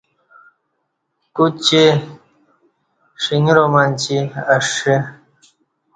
[1.35, 1.85] گوچی
[3.21, 4.17] ݜݩگرامنچی
[4.55, 4.95] اݜہ